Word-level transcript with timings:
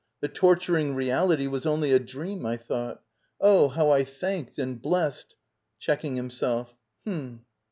The 0.19 0.27
torturing 0.29 0.95
reality 0.95 1.45
was 1.45 1.67
only 1.67 1.91
a 1.91 1.99
dream, 1.99 2.43
I 2.43 2.57
thought. 2.57 3.03
Oh^ 3.39 3.73
how 3.73 3.91
I 3.91 4.03
thanked 4.03 4.57
and 4.57 4.81
blessed— 4.81 5.35
[Checking 5.79 6.15
himseli] 6.15 6.69
H'm! 7.05 7.45